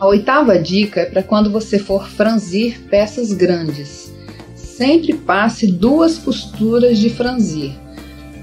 [0.00, 4.10] A oitava dica é para quando você for franzir peças grandes.
[4.54, 7.72] Sempre passe duas costuras de franzir.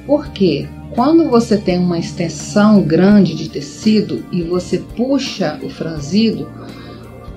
[0.05, 0.69] Por quê?
[0.93, 6.47] Quando você tem uma extensão grande de tecido e você puxa o franzido,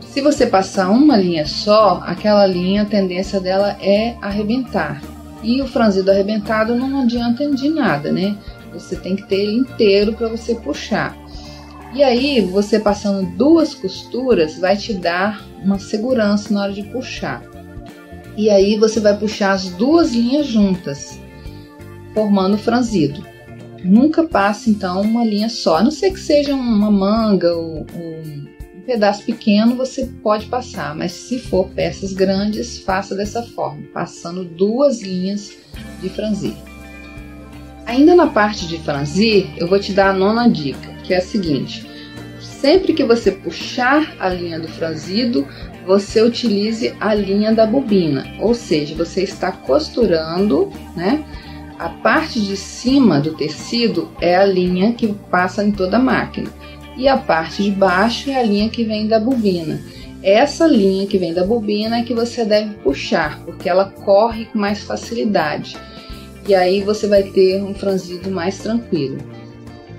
[0.02, 5.00] se você passar uma linha só, aquela linha, a tendência dela é arrebentar.
[5.42, 8.36] E o franzido arrebentado não adianta de nada, né?
[8.74, 11.16] Você tem que ter ele inteiro para você puxar.
[11.92, 17.42] E aí, você passando duas costuras vai te dar uma segurança na hora de puxar.
[18.36, 21.20] E aí você vai puxar as duas linhas juntas,
[22.14, 23.26] formando franzido.
[23.82, 28.20] Nunca passe então uma linha só, a não ser que seja uma manga ou, ou
[28.76, 34.44] um pedaço pequeno, você pode passar, mas se for peças grandes, faça dessa forma, passando
[34.44, 35.52] duas linhas
[36.00, 36.54] de franzir.
[37.84, 41.22] Ainda na parte de franzir, eu vou te dar a nona dica que é a
[41.22, 41.86] seguinte:
[42.40, 45.46] sempre que você puxar a linha do franzido,
[45.86, 51.24] você utilize a linha da bobina, ou seja, você está costurando, né?
[51.78, 56.50] A parte de cima do tecido é a linha que passa em toda a máquina
[56.96, 59.80] e a parte de baixo é a linha que vem da bobina.
[60.22, 64.58] Essa linha que vem da bobina é que você deve puxar, porque ela corre com
[64.58, 65.78] mais facilidade.
[66.46, 69.16] E aí você vai ter um franzido mais tranquilo.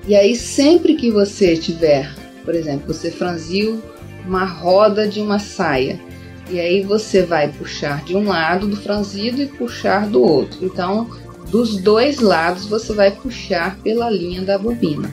[0.08, 2.14] E aí, sempre que você tiver,
[2.44, 3.82] por exemplo, você franziu
[4.26, 6.00] uma roda de uma saia,
[6.50, 10.66] e aí você vai puxar de um lado do franzido e puxar do outro.
[10.66, 11.10] Então,
[11.50, 15.12] dos dois lados você vai puxar pela linha da bobina.